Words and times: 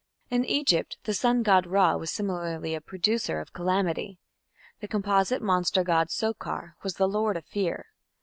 In 0.31 0.43
Egypt 0.45 0.97
the 1.03 1.13
sun 1.13 1.43
god 1.43 1.67
Ra 1.67 1.95
was 1.95 2.09
similarly 2.09 2.73
a 2.73 2.81
"producer 2.81 3.39
of 3.39 3.53
calamity", 3.53 4.17
the 4.79 4.87
composite 4.87 5.43
monster 5.43 5.83
god 5.83 6.07
Sokar 6.09 6.73
was 6.81 6.95
"the 6.95 7.07
lord 7.07 7.37
of 7.37 7.45
fear". 7.45 7.85